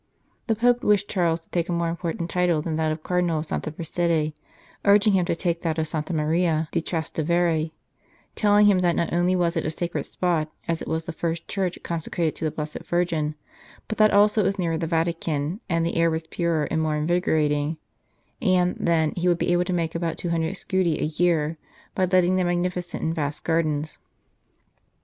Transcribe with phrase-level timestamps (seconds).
[0.47, 3.37] The Pope wished Charles to take a more im portant title than that of Cardinal
[3.37, 4.33] of Santa Prassede,
[4.83, 7.67] urging him to take that of Santa Maria 202 The Cardinal of Santa Prassede di
[7.67, 7.71] Trastevere,
[8.33, 11.47] telling him that not only was it a sacred spot, as it was the first
[11.47, 13.35] church consecrated to the Blessed Virgin,
[13.87, 16.95] but that also it was nearer the Vatican, and the air was purer and more
[16.97, 17.77] invigorating;
[18.41, 21.59] and, then, he would be able to make about 200 scudi a year
[21.93, 23.99] by letting the magnificent and vast gardens.